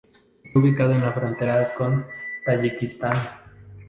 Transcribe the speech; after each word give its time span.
Está 0.43 0.57
ubicado 0.57 0.93
en 0.93 1.01
la 1.03 1.13
frontera 1.13 1.75
con 1.75 2.07
Tayikistán. 2.43 3.17